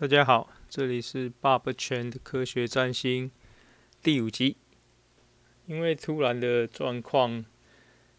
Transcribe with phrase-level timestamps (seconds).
[0.00, 3.32] 大家好，这里是 Bob 全的科学占星
[4.00, 4.56] 第五集。
[5.66, 7.44] 因为突然的状况，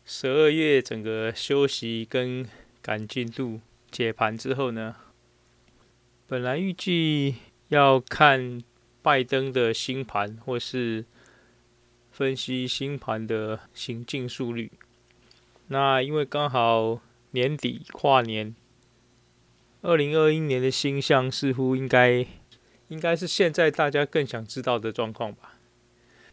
[0.03, 2.45] 十二月整个休息跟
[2.81, 4.97] 赶进度解盘之后呢，
[6.27, 7.35] 本来预计
[7.69, 8.61] 要看
[9.01, 11.05] 拜登的星盘，或是
[12.11, 14.69] 分析星盘的行进速率。
[15.67, 16.99] 那因为刚好
[17.31, 18.53] 年底跨年。
[19.81, 22.25] 二零二一年的星象似乎应该
[22.89, 25.53] 应该是现在大家更想知道的状况吧？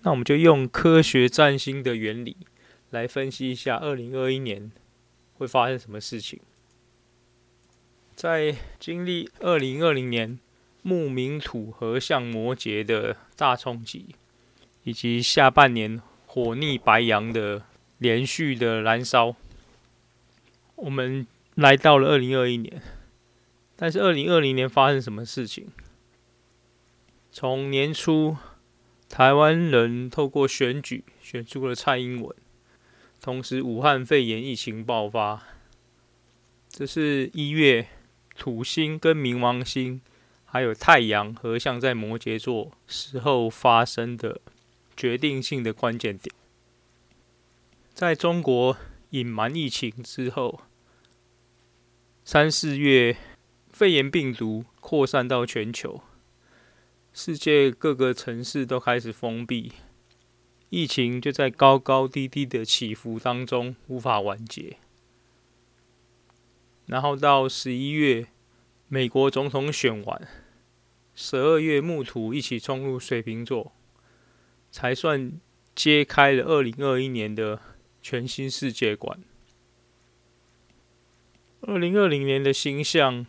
[0.02, 2.37] 那我们就用科学占星的原理
[2.90, 4.70] 来分析一下二零二一年
[5.34, 6.40] 会发生什么事情。
[8.14, 10.38] 在经历二零二零年
[10.82, 14.15] 木冥土合相摩羯的大冲击，
[14.84, 17.62] 以及下半年火逆白羊的
[17.98, 19.37] 连续的燃烧，
[20.76, 22.82] 我们来到了二零二一年。
[23.79, 25.66] 但是，二零二零年发生什么事情？
[27.30, 28.39] 从年初，
[29.07, 32.35] 台湾人透过选举选出了蔡英文，
[33.21, 35.43] 同时武汉肺炎疫情爆发。
[36.71, 37.87] 这是一月
[38.35, 40.01] 土星跟冥王星
[40.46, 44.40] 还有太阳合相在摩羯座时候发生的
[44.96, 46.35] 决定性的关键点。
[47.93, 48.74] 在中国
[49.11, 50.63] 隐瞒疫情之后，
[52.24, 53.18] 三四月。
[53.77, 56.01] 肺炎病毒扩散到全球，
[57.13, 59.71] 世界各个城市都开始封闭，
[60.71, 64.78] 疫情就在高高低低的起伏当中无法完结。
[66.87, 68.28] 然后到十一月，
[68.88, 70.27] 美国总统选完，
[71.15, 73.72] 十二月木土一起冲入水瓶座，
[74.71, 75.38] 才算
[75.75, 77.61] 揭开了二零二一年的
[78.00, 79.21] 全新世界观。
[81.61, 83.27] 二零二零年的星象。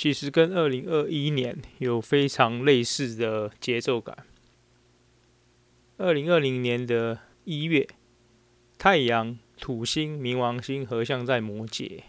[0.00, 4.24] 其实跟二零二一年有非常类似的节奏感。
[5.98, 7.86] 二零二零年的一月，
[8.78, 12.04] 太阳、土星、冥王星合相在摩羯，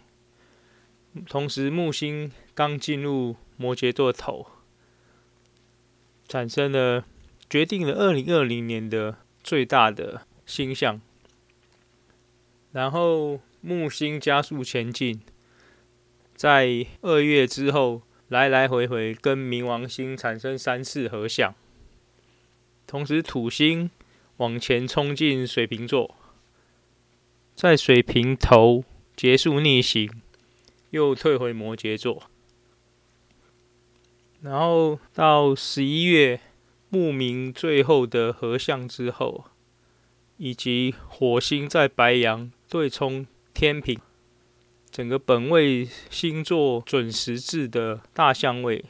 [1.28, 4.46] 同时木星刚进入摩羯座头，
[6.26, 7.04] 产生了
[7.50, 10.98] 决定了二零二零年的最大的星象。
[12.70, 15.20] 然后木星加速前进。
[16.34, 21.54] 在二月之后，来来回回跟冥王星产生三次合相，
[22.86, 23.90] 同时土星
[24.38, 26.16] 往前冲进水瓶座，
[27.54, 28.84] 在水瓶头
[29.14, 30.10] 结束逆行，
[30.90, 32.24] 又退回摩羯座，
[34.40, 36.40] 然后到十一月
[36.88, 39.44] 木冥最后的合相之后，
[40.38, 44.00] 以及火星在白羊对冲天平。
[44.92, 48.84] 整个本位星座准时制的大相位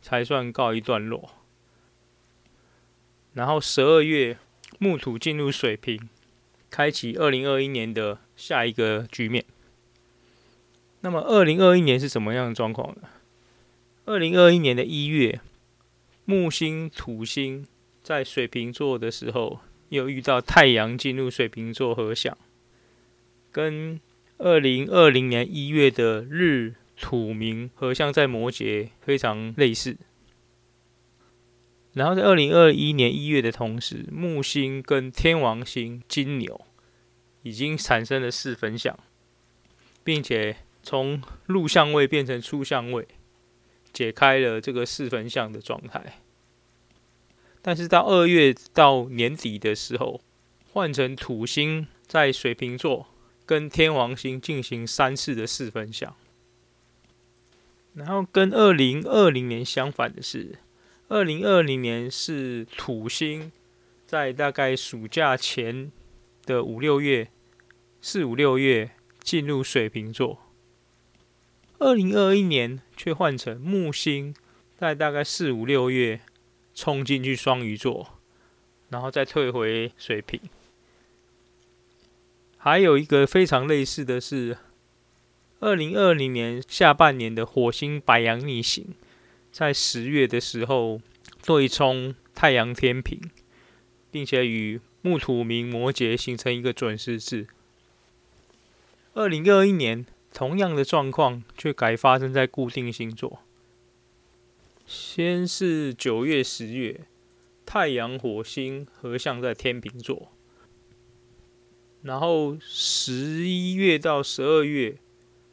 [0.00, 1.32] 才算告一段落，
[3.34, 4.38] 然后十二月
[4.78, 6.08] 木土进入水瓶，
[6.70, 9.44] 开启二零二一年的下一个局面。
[11.02, 13.08] 那么二零二一年是什么样的状况呢？
[14.06, 15.38] 二零二一年的一月，
[16.24, 17.66] 木星土星
[18.02, 19.60] 在水瓶座的时候，
[19.90, 22.38] 又遇到太阳进入水瓶座合相，
[23.52, 24.00] 跟。
[24.42, 29.98] 二零二零年一月的日土冥合相在摩羯，非常类似。
[31.92, 36.58] 然后在二零二一年一月的同时，木星跟天王星金牛
[37.42, 38.98] 已经产生了四分相，
[40.02, 43.06] 并且从入相位变成出相位，
[43.92, 46.22] 解开了这个四分相的状态。
[47.60, 50.22] 但是到二月到年底的时候，
[50.72, 53.08] 换成土星在水瓶座。
[53.50, 56.14] 跟天王星进行三次的四分相，
[57.94, 60.60] 然后跟二零二零年相反的是，
[61.08, 63.50] 二零二零年是土星
[64.06, 65.90] 在大概暑假前
[66.46, 67.28] 的五六月，
[68.00, 70.38] 四五六月进入水瓶座，
[71.80, 74.32] 二零二一年却换成木星
[74.78, 76.20] 在大概四五六月
[76.72, 78.20] 冲进去双鱼座，
[78.90, 80.40] 然后再退回水瓶。
[82.62, 84.58] 还有一个非常类似的是，
[85.60, 88.94] 二零二零年下半年的火星白羊逆行，
[89.50, 91.00] 在十月的时候
[91.42, 93.18] 对冲太阳天平，
[94.10, 97.46] 并且与木土冥摩羯形成一个准时制。
[99.14, 100.04] 二零二一年
[100.34, 103.40] 同样的状况却改发生在固定星座，
[104.84, 107.06] 先是九月、十月，
[107.64, 110.30] 太阳火星合相在天平座。
[112.02, 114.96] 然后十一月到十二月，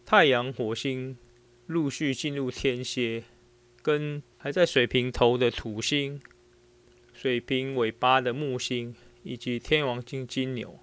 [0.05, 1.17] 太阳、火星
[1.65, 3.23] 陆续进入天蝎，
[3.81, 6.21] 跟还在水瓶头的土星、
[7.13, 10.79] 水瓶尾巴的木星以及天王星金牛，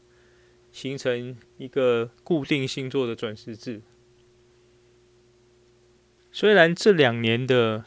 [0.71, 3.81] 形成一个固定星座的转时制。
[6.31, 7.85] 虽然这两年的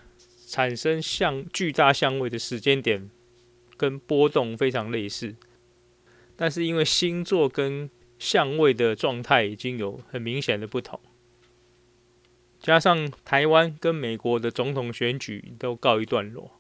[0.47, 3.11] 产生相巨大相位的时间点
[3.75, 5.35] 跟波动非常类似，
[6.37, 10.97] 但是因为星座跟相位的状态已经有很明显的不同。
[12.59, 16.59] 加上台湾跟美国的总统选举都告一段落，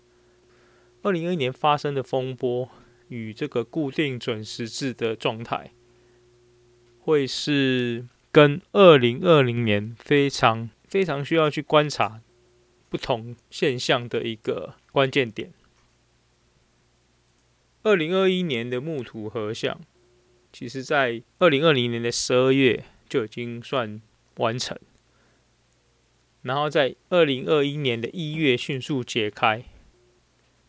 [1.01, 2.69] 二零二一年发生的风波
[3.07, 5.71] 与这个固定准时制的状态，
[6.99, 12.21] 会是跟二零二零年非常非常需要去观察
[12.89, 15.51] 不同现象的一个关键点。
[17.87, 19.79] 二零二一年的木土合相，
[20.51, 24.01] 其实在二零二零年的十二月就已经算
[24.35, 24.77] 完成。
[26.41, 29.63] 然后在二零二一年的一月迅速解开，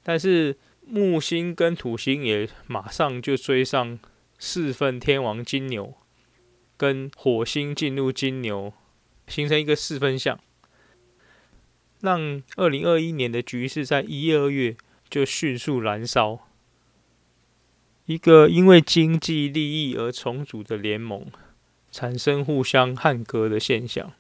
[0.05, 0.57] 但是
[0.87, 3.99] 木星跟土星也马上就追上
[4.39, 5.95] 四分天王金牛，
[6.77, 8.73] 跟火星进入金牛，
[9.27, 10.39] 形成一个四分相，
[12.01, 14.77] 让二零二一年的局势在一二月
[15.11, 16.48] 就迅速燃烧，
[18.09, 21.27] 一个因为经济利益而重组的联盟，
[21.91, 24.15] 产生互相捍格的现象。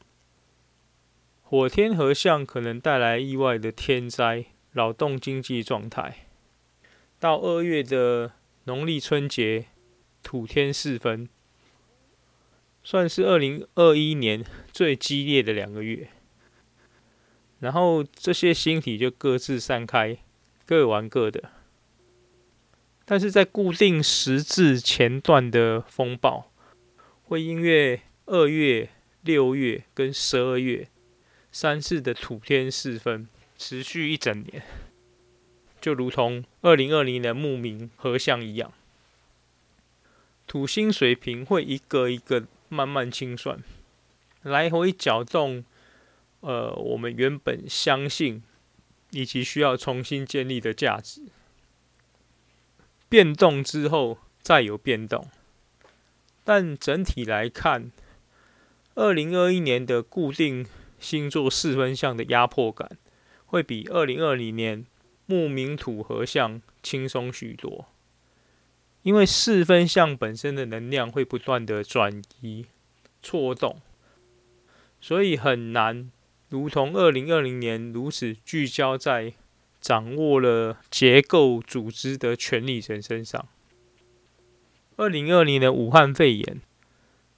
[1.42, 6.26] 火天合相可能带来意外的天灾，扰动经济状态。
[7.18, 8.32] 到二月的
[8.64, 9.64] 农历春节，
[10.22, 11.26] 土天四分，
[12.84, 16.10] 算是二零二一年最激烈的两个月。
[17.60, 20.18] 然后这些星体就各自散开，
[20.66, 21.52] 各玩各的。
[23.10, 26.52] 但是在固定时制前段的风暴，
[27.24, 28.90] 会因为二月、
[29.22, 30.88] 六月跟十二月。
[31.50, 33.26] 三次的土天四分
[33.56, 34.62] 持续一整年，
[35.80, 38.70] 就如同二零二零年的木冥合相一样，
[40.46, 43.64] 土星水瓶会一个一个慢慢清算，
[44.42, 45.64] 来回搅动，
[46.40, 48.42] 呃，我们原本相信
[49.10, 51.22] 以及需要重新建立的价值，
[53.08, 55.28] 变动之后再有变动，
[56.44, 57.90] 但整体来看，
[58.94, 60.66] 二零二一年的固定。
[61.00, 62.98] 星座四分相的压迫感
[63.46, 64.84] 会比二零二零年
[65.26, 67.86] 木冥土合相轻松许多，
[69.02, 72.66] 因为四分相本身的能量会不断的转移、
[73.22, 73.80] 错动，
[75.00, 76.10] 所以很难
[76.48, 79.34] 如同二零二零年如此聚焦在
[79.80, 83.46] 掌握了结构组织的权力人身上。
[84.96, 86.60] 二零二零年武汉肺炎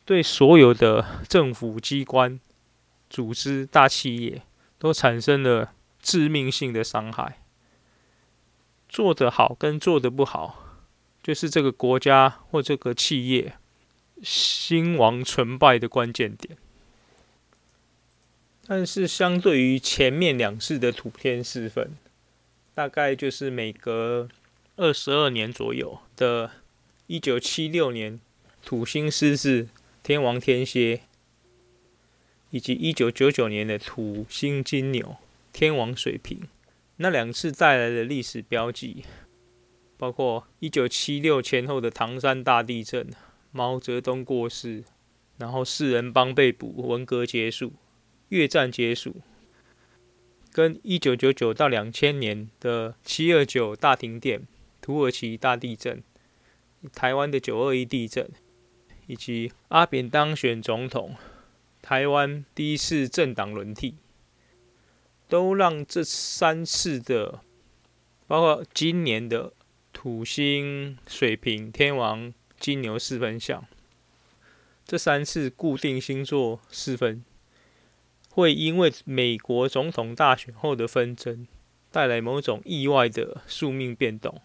[0.05, 2.41] 对所有的政府机关。
[3.11, 4.43] 组织大企业
[4.79, 7.39] 都产生了致命性的伤害。
[8.89, 10.79] 做得好跟做得不好，
[11.21, 13.55] 就是这个国家或这个企业
[14.23, 16.57] 兴亡成败的关键点。
[18.65, 21.91] 但是，相对于前面两次的土天四分，
[22.81, 24.27] 大概就是每隔
[24.77, 26.50] 二十二年左右的，
[27.09, 28.19] 一九七六年
[28.65, 29.69] 土星狮子，
[30.03, 31.03] 天王天蝎。
[32.49, 35.17] 以及一九九九年的土星金牛、
[35.53, 36.49] 天王水瓶，
[36.97, 39.05] 那两次带来的历史标记，
[39.99, 43.10] 包括一九七六前后的唐山大地震、
[43.53, 44.84] 毛泽东过世，
[45.37, 47.75] 然后四人帮被捕、文革结束、
[48.31, 49.17] 越战结束，
[50.53, 54.43] 跟一九九九到两千年的七二九大停电、
[54.81, 56.03] 土耳其大地震、
[56.95, 58.29] 台湾的九二一地震，
[59.07, 61.17] 以及阿扁当选总统。
[61.83, 63.95] 台湾第一次政党轮替，
[65.29, 67.41] 都让这三次的，
[68.27, 69.55] 包括今年的
[69.93, 73.65] 土星水瓶、天王金牛四分相，
[74.85, 77.25] 这三次固定星座四分，
[78.31, 81.46] 会因为美国总统大选后的纷争，
[81.91, 84.41] 带来某种意外的宿命变动。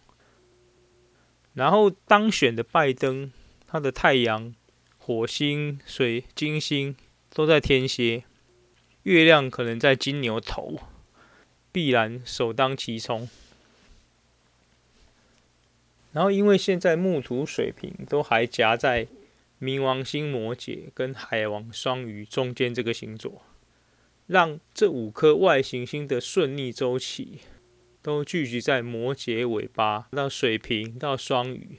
[1.54, 3.32] 然后当选的拜登，
[3.65, 4.54] 他的太阳、
[4.98, 6.96] 火星、水、金星。
[7.34, 8.24] 都在天蝎，
[9.04, 10.80] 月亮可能在金牛头，
[11.70, 13.27] 必然首当其冲。
[16.13, 19.08] 然后，因为现在木土水瓶都还夹在
[19.60, 23.42] 冥王星摩羯跟海王双鱼中间这个星座，
[24.27, 27.39] 让这五颗外行星的顺逆周期
[28.01, 31.77] 都聚集在摩羯尾巴到水瓶到双鱼，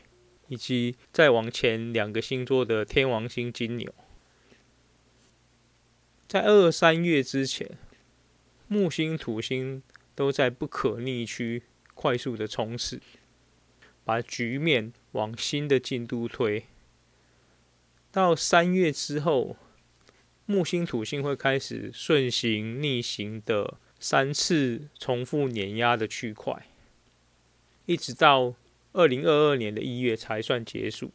[0.48, 3.92] 以及再往前两个星座的天王星金牛。
[6.28, 7.78] 在二三月之前，
[8.68, 9.82] 木星、土星
[10.14, 11.62] 都在不可逆区
[11.94, 13.00] 快速的冲刺，
[14.04, 16.64] 把局面往新的进度推。
[18.10, 19.56] 到三月之后，
[20.46, 26.66] 木星、土星会开始顺行逆行的三次重复碾压的区块，
[27.84, 28.54] 一直到
[28.92, 31.10] 二零二二年的一月才算结束。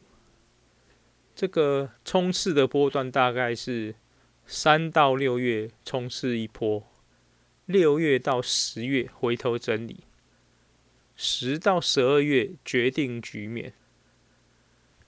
[1.34, 3.94] 这个冲刺的波段大概是
[4.46, 6.86] 三到六月冲刺一波。
[7.64, 10.00] 六月到十月回头整理，
[11.16, 13.72] 十到十二月决定局面，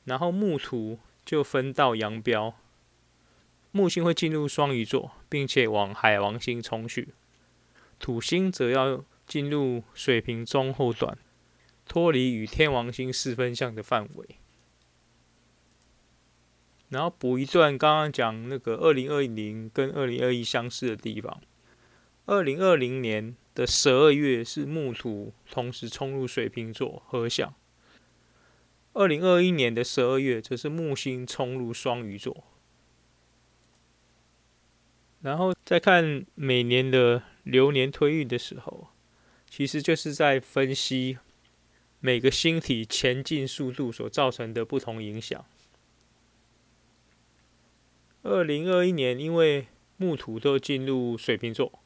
[0.04, 2.54] 然后木土就分道扬镳，
[3.76, 7.08] 木星会进入双鱼座，并且往海王星冲去，
[7.98, 11.18] 土星则要进入水瓶中后段，
[11.84, 14.36] 脱离与天王星四分相的范围，
[16.90, 21.40] 然后补一段刚刚讲那个二零二零跟二零二一相似的地方。
[22.26, 27.52] 二零二零年的十二月是木土同时冲入水瓶座合相，
[28.92, 32.44] 二零二一年的十二月则是木星冲入双鱼座。
[35.24, 38.88] 然后再看每年的流年推运的时候，
[39.48, 41.16] 其实就是在分析
[42.00, 45.42] 每个星体前进速度所造成的不同影响。
[48.22, 49.66] 二零二一年因为
[49.96, 51.80] 木土都进入水瓶座。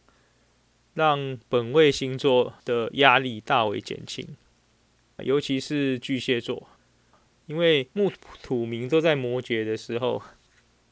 [0.94, 4.36] 让本位星座的压力大为减轻，
[5.18, 6.68] 尤其是巨蟹座，
[7.46, 8.10] 因为木
[8.42, 10.20] 土冥都在摩羯的时候，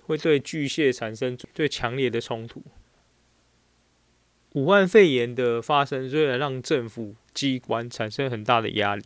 [0.07, 2.63] 会对巨蟹产生最强烈的冲突。
[4.53, 9.05] 武汉肺炎的发生虽然让政府机关产生很大的压力，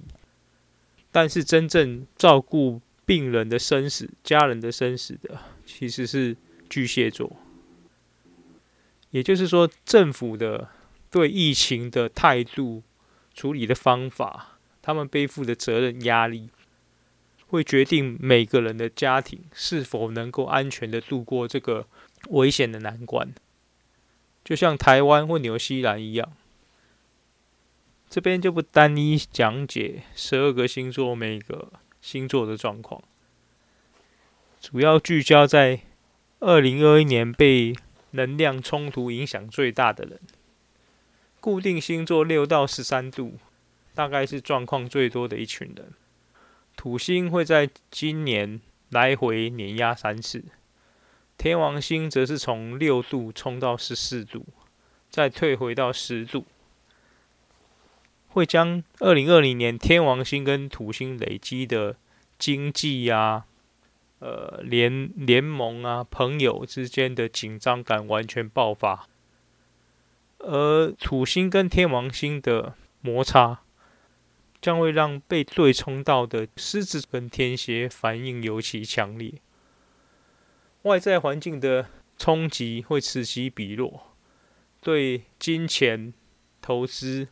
[1.11, 6.37] 但是真正照顾病人的生死、家人的生死的，其实是
[6.69, 7.37] 巨蟹座。
[9.11, 10.69] 也就是说，政府的。
[11.12, 12.85] 对疫情的态度、
[13.35, 16.50] 处理的方法，他们背负的责任压力，
[17.50, 21.88] 会决定每个人的家庭是否能够安全的度过这个
[22.28, 23.35] 危险的难关。
[24.45, 26.33] 就像台湾或纽西兰一样，
[28.09, 33.02] 这边就不单一讲解十二个星座每个星座的状况，
[34.61, 35.80] 主要聚焦在
[36.38, 37.75] 二零二一年被
[38.12, 40.21] 能量冲突影响最大的人。
[41.40, 43.38] 固定星座六到十三度，
[43.95, 45.92] 大概是状况最多的一群人。
[46.80, 48.58] 土星会在今年
[48.88, 50.42] 来回碾压三次，
[51.37, 54.46] 天王星则是从六度冲到十四度，
[55.10, 56.46] 再退回到十度，
[58.28, 61.96] 会将二零二零年天王星跟土星累积的
[62.38, 63.44] 经济啊、
[64.20, 69.06] 呃联联盟啊、朋友之间的紧张感完全爆发。
[70.38, 72.72] 而土星跟天王星的
[73.02, 73.60] 摩擦，
[74.61, 79.35] 将会让被对冲到的狮子跟天蝎反应尤其强烈。
[80.83, 81.88] 外在环境的
[82.19, 84.14] 冲击会此起彼落，
[84.81, 86.12] 对金钱、
[86.61, 87.29] 投资、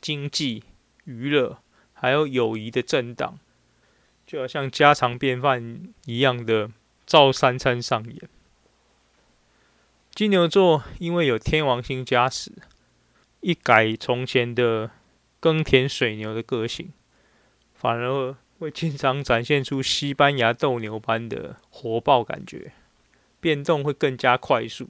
[0.00, 0.64] 经济、
[1.04, 1.58] 娱乐
[1.92, 3.38] 还有友谊的震荡，
[4.26, 6.70] 就好像家常便饭一样的
[7.06, 8.28] 照三餐上演。
[10.12, 12.52] 金牛座因为有天王星加持，
[13.40, 14.90] 一改从前的
[15.40, 16.92] 耕田水牛的个性，
[17.74, 22.72] 反而会经常展现出西班牙斗牛般的火爆感觉，
[23.40, 24.88] 变动会更加快速。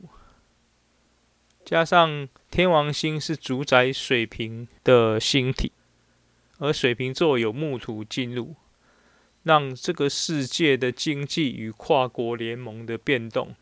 [1.65, 5.73] 加上天王星是主宰水瓶的星体，
[6.59, 8.57] 而水瓶座有木土进入，
[9.45, 13.55] 让这个世界的经济与跨国联盟的变动。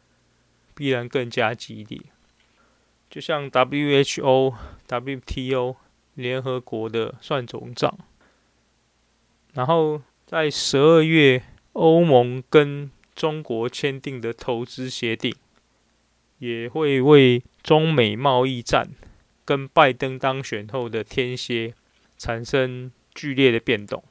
[0.74, 2.00] 必然更加激烈，
[3.10, 4.54] 就像 WHO、
[4.86, 5.74] WTO
[6.18, 7.96] 联合国的算总账，
[9.54, 15.34] 然后在十二月，欧盟跟中国签订的投资协定，
[16.38, 18.90] 也会为中美贸易战
[19.44, 21.74] 跟拜登当选后的天蝎
[22.16, 24.02] 产生剧烈的变动，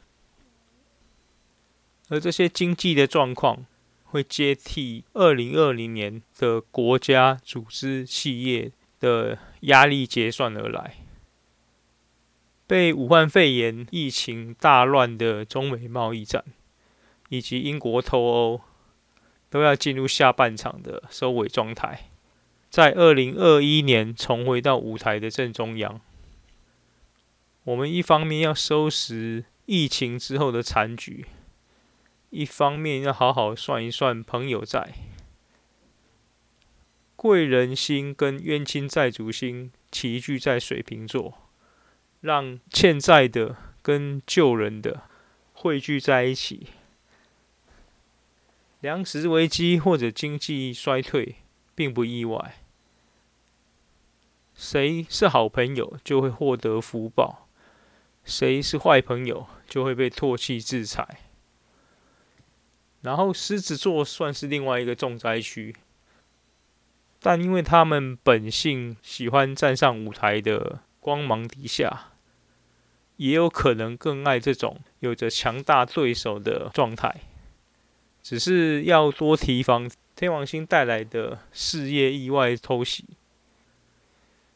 [2.10, 3.66] 而这些经济的状况。
[4.10, 8.72] 会接替二零二零年的国家、组织、企业
[9.02, 10.96] 的压力结算而来。
[12.68, 16.44] 被武汉肺炎疫情大乱的中美贸易战，
[17.30, 18.62] 以及英国脱欧，
[19.50, 22.12] 都要进入下半场的收尾状态，
[22.70, 26.00] 在二零二一年重回到舞台的正中央。
[27.64, 31.26] 我们一方面要收拾疫情之后的残局。
[32.30, 34.94] 一方面要好好算一算朋友债，
[37.16, 41.47] 贵人心跟冤亲债主心齐聚在水瓶座，
[42.22, 45.04] 让欠债的跟救人的
[45.54, 46.68] 汇聚在一起。
[48.80, 51.38] 粮食危机或者经济衰退
[51.74, 52.56] 并不意外。
[54.54, 57.48] 谁是好朋友，就会获得福报；
[58.24, 61.22] 谁是坏朋友，就会被唾弃制裁。
[63.02, 65.76] 然后狮子座算是另外一个重灾区，
[67.20, 72.12] 但因为他们本性喜欢站上舞台的光芒底下，
[73.18, 77.22] 也有可能更爱这种有着强大对手的状态。
[78.22, 83.06] 只是要多提防天王星带来的事业意外偷袭。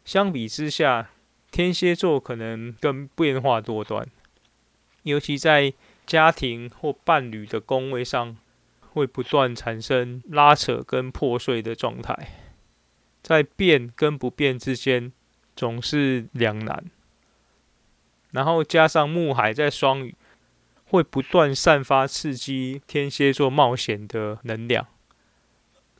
[0.03, 1.11] 相比之下，
[1.51, 4.05] 天蝎座可能更变化多端，
[5.03, 5.73] 尤其在
[6.05, 8.35] 家庭或伴侣的宫位上，
[8.91, 12.41] 会不断产生拉扯跟破碎的状态，
[13.21, 15.13] 在变跟不变之间
[15.55, 16.85] 总是两难。
[18.31, 20.15] 然后加上木海在双鱼，
[20.85, 24.87] 会不断散发刺激天蝎座冒险的能量。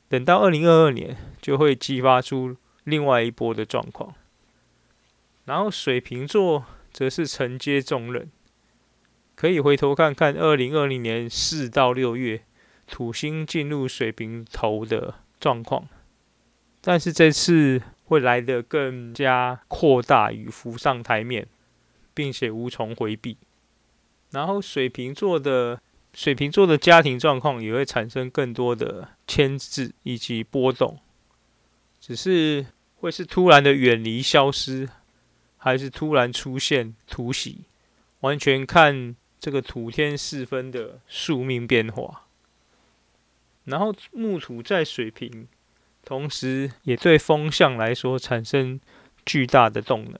[0.07, 4.13] 等到二零二二年，就会激发出另外一波的状况。
[5.45, 8.29] 然后水瓶座则是承接重任，
[9.35, 12.43] 可以回头看看二零二零年四到六月
[12.87, 15.87] 土星进入水瓶头的状况，
[16.79, 17.81] 但是这次
[18.11, 21.47] 会来得更加扩大与浮上台面，
[22.13, 23.37] 并且无从回避。
[24.31, 25.81] 然后水瓶座的
[26.13, 30.99] 水瓶座的家庭状况也会产生更多的牵制以及波动，
[32.01, 32.65] 只是
[32.97, 34.89] 会是突然的远离消失，
[35.55, 37.59] 还是突然出现突袭，
[38.19, 42.27] 完全看这个土天四分的宿命变化。
[43.63, 45.47] 然后木土在水瓶，
[46.03, 48.79] 同时也对风象来说产生
[49.25, 50.19] 巨大的动能。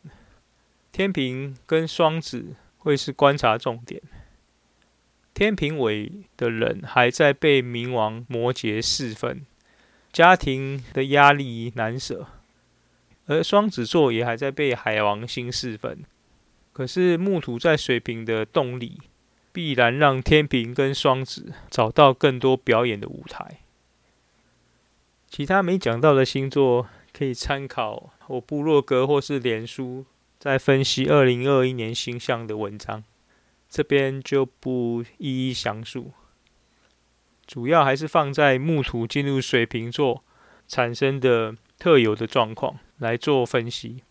[0.92, 4.02] 天平跟双子会是观察重点。
[5.34, 9.46] 天平尾的人还在被冥王摩羯四分，
[10.12, 12.26] 家庭的压力难舍；
[13.28, 16.04] 而双子座也还在被海王星侍奉。
[16.74, 19.00] 可是木土在水瓶的动力，
[19.52, 23.62] 必然让天平跟双子找到更多表演的舞台。
[25.32, 30.06] 其他没讲到的星座，可以参考我部落格或是脸书
[30.38, 33.06] 在分析二零二一年星象的文章。
[33.70, 36.12] 这边就不一一详述，
[37.48, 40.22] 主要还是放在木土进入水瓶座
[40.68, 44.04] 产生的特有的状况来做分析。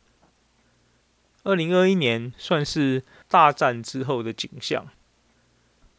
[1.43, 4.87] 二零二一年算是大战之后的景象，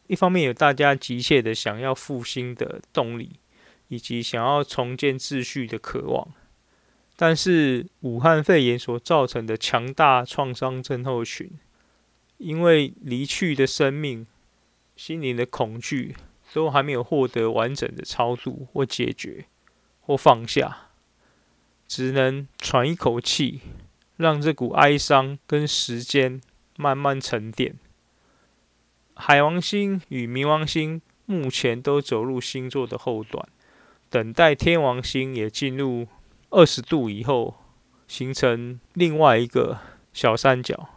[0.08, 3.38] 一方面有大家急切的想要复兴的动力，
[3.92, 6.26] 以及想要重建秩序的渴望，
[7.14, 11.50] 但是武汉肺炎所造成的强大创伤症候群。
[12.38, 14.26] 因为离去的生命、
[14.96, 16.16] 心灵的恐惧
[16.54, 19.44] 都还没有获得完整的超度或解决
[20.00, 20.88] 或放下，
[21.86, 23.60] 只能喘一口气，
[24.16, 26.40] 让这股哀伤跟时间
[26.78, 27.76] 慢慢沉淀。
[29.14, 33.46] 海王星与冥王星目前都走入星座的后段，
[34.12, 36.06] 等待天王星也进入
[36.50, 37.54] 二十度以后，
[38.06, 39.78] 形成另外一个
[40.12, 40.90] 小三角。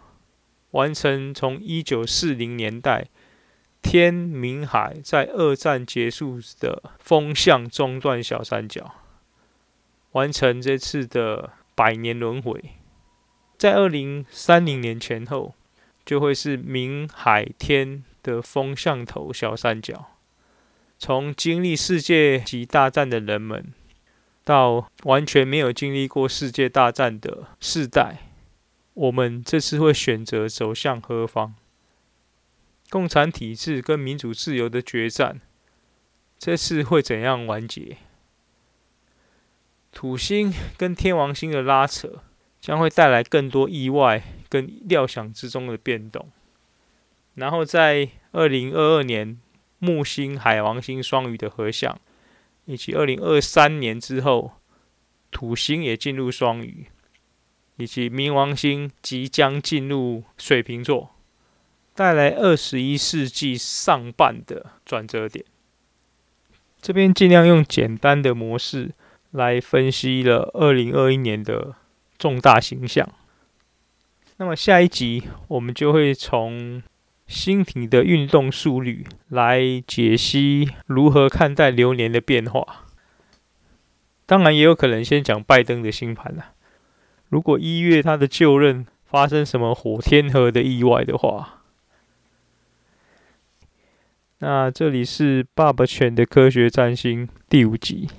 [0.72, 3.08] 完成从一九四零年代
[3.82, 8.96] 天明海在二战结束的风向中断小三角，
[10.12, 12.72] 完成这次的百年轮回，
[13.58, 15.56] 在二零三零年前后
[16.04, 20.12] 就会是明海天的风向头小三角。
[20.98, 23.74] 从经历世界级大战的人们，
[24.44, 28.18] 到完全没有经历过世界大战的世代。
[28.94, 31.54] 我们这次会选择走向何方？
[32.90, 35.42] 共产体制跟民主自由的决战，
[36.38, 37.98] 这次会怎样完结？
[39.92, 42.22] 土星跟天王星的拉扯，
[42.62, 46.30] 将会带来更多意外跟料想之中的变动。
[47.34, 49.38] 然后在二零二二年
[49.80, 52.00] 木星海王星双鱼的合相，
[52.66, 54.54] 以及二零二三年之后，
[55.32, 56.88] 土星也进入双鱼。
[57.78, 61.14] 以及冥王星即将进入水瓶座，
[61.94, 65.44] 带来二十一世纪上半的转折点。
[66.82, 68.94] 这边尽量用简单的模式
[69.32, 71.76] 来分析了二零二一年的
[72.18, 73.06] 重大形象。
[74.38, 76.82] 那么下一集我们就会从
[77.28, 82.86] 星体的运动速率来解析如何看待流年的变化。
[84.26, 86.54] 当然也有可能先讲拜登的星盘了。
[87.30, 91.64] 如果一月他的就任发生什么火天河的意外的话，
[94.40, 98.10] 那这里是爸爸犬的科学占星第五集，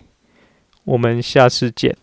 [0.84, 1.96] 我们下次见。